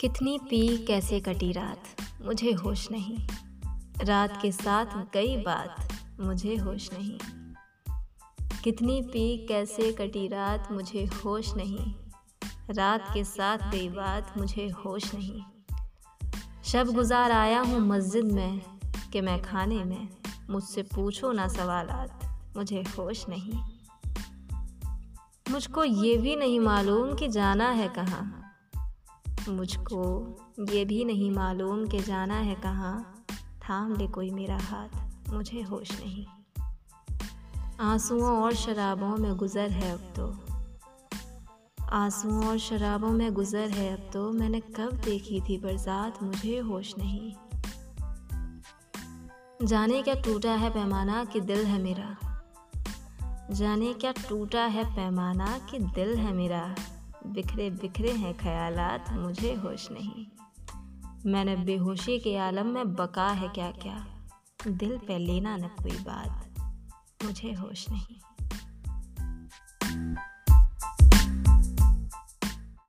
कितनी 0.00 0.38
पी 0.38 0.84
कैसे 0.84 1.20
कटी 1.20 1.52
रात? 1.52 1.82
मुझे 2.22 2.52
होश 2.52 2.90
नहीं। 2.90 3.28
रात 4.04 4.38
के 4.42 4.52
साथ 4.52 4.86
गई 5.14 5.36
बात, 5.36 5.88
मुझे 6.20 6.56
होश 6.56 6.90
नहीं। 6.92 7.18
कितनी 8.64 9.02
पी 9.02 9.46
कैसे 9.46 9.92
कटी 9.92 10.28
रात, 10.28 10.68
मुझे 10.72 11.04
होश 11.04 11.54
नहीं। 11.54 11.94
रात 12.70 13.04
के 13.14 13.24
साथ 13.24 13.58
गई 13.58 13.88
बात, 13.88 14.34
मुझे 14.38 14.68
होश 14.68 15.14
नहीं। 15.14 15.42
शब 16.64 16.86
गुजार 16.86 17.32
आया 17.32 17.60
हूँ 17.60 17.80
मस्जिद 17.80 18.24
में 18.24 18.58
कि 19.12 19.20
मैं 19.20 19.42
खाने 19.42 19.84
में। 19.84 20.08
मुझसे 20.50 20.82
पूछो 20.82 21.32
ना 21.32 21.48
सवालात, 21.48 22.40
मुझे 22.56 22.82
होश 22.82 23.26
नहीं। 23.28 23.62
मुझको 25.50 25.84
ये 25.84 26.16
भी 26.16 26.36
नहीं 26.36 26.60
मालूम 26.60 27.14
कि 27.14 27.28
जाना 27.28 27.70
है 27.70 27.88
कहाँ। 27.88 28.49
मुझको 29.48 30.02
ये 30.70 30.84
भी 30.84 31.04
नहीं 31.04 31.30
मालूम 31.30 31.86
कि 31.86 32.00
जाना 32.00 32.34
है 32.34 32.54
कहाँ। 32.54 33.24
थाम 33.62 33.96
ले 33.96 34.06
कोई 34.06 34.30
मेरा 34.30 34.58
हाथ, 34.58 35.32
मुझे 35.32 35.62
होश 35.62 35.90
नहीं। 36.00 36.26
आंसुओं 37.80 38.42
और 38.42 38.54
शराबों 38.54 39.16
में 39.16 39.36
गुज़र 39.36 39.70
है 39.70 39.92
अब 39.92 40.12
तो। 40.16 40.26
आंसुओं 41.92 42.46
और 42.46 42.58
शराबों 42.58 43.10
में 43.10 43.32
गुज़र 43.34 43.70
है 43.70 43.92
अब 43.96 44.10
तो 44.12 44.30
मैंने 44.32 44.60
कब 44.60 45.00
देखी 45.04 45.40
थी 45.40 45.58
बरसात 45.58 46.22
मुझे 46.22 46.58
होश 46.58 46.94
नहीं। 46.98 47.32
जाने 49.66 50.02
क्या 50.02 50.14
टूटा 50.14 50.52
है 50.52 50.70
पैमाना 50.70 51.24
कि 51.24 51.40
दिल 51.40 51.64
है 51.64 51.82
मेरा। 51.82 52.16
जाने 53.50 53.92
क्या 53.94 54.12
टूटा 54.28 54.64
है 54.66 54.84
पैमाना 54.96 55.58
कि 55.70 55.78
दिल 55.78 56.16
है 56.16 56.32
मेरा। 56.32 56.74
बिखरे 57.26 57.70
बिखरे 57.70 58.12
हैं 58.12 58.36
ख्यालात, 58.38 59.12
मुझे 59.12 59.54
होश 59.54 59.88
नहीं। 59.90 60.26
मैंने 61.26 61.56
बेहोशी 61.56 62.18
के 62.18 62.36
आलम 62.36 62.66
में 62.66 62.94
बका 62.94 63.28
है 63.28 63.48
क्या 63.48 63.70
क्या 63.70 64.06
दिल 64.66 64.98
पे 64.98 65.18
लेना 65.18 65.56
न 65.56 65.68
कोई 65.82 65.96
बात, 65.98 66.46
मुझे 67.24 67.52
होश 67.52 67.90
नहीं। 67.90 68.16